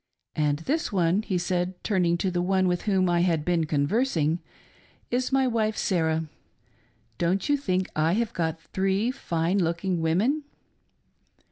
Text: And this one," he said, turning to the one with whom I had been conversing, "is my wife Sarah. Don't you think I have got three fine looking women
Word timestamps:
And 0.35 0.57
this 0.65 0.91
one," 0.91 1.21
he 1.21 1.37
said, 1.37 1.75
turning 1.83 2.17
to 2.17 2.31
the 2.31 2.41
one 2.41 2.67
with 2.67 2.81
whom 2.89 3.07
I 3.07 3.19
had 3.19 3.45
been 3.45 3.65
conversing, 3.67 4.39
"is 5.11 5.31
my 5.31 5.45
wife 5.45 5.77
Sarah. 5.77 6.23
Don't 7.19 7.47
you 7.47 7.55
think 7.55 7.87
I 7.95 8.13
have 8.13 8.33
got 8.33 8.59
three 8.63 9.11
fine 9.11 9.59
looking 9.59 10.01
women 10.01 10.43